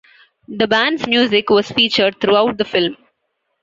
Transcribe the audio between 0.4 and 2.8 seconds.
The band's music was featured throughout the